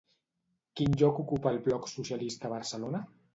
Quin 0.79 0.95
lloc 1.01 1.19
ocupa 1.23 1.51
el 1.57 1.61
bloc 1.67 1.87
socialista 1.93 2.51
a 2.51 2.53
Barcelona? 2.57 3.05